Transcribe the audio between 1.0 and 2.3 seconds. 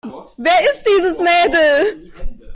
Mädel?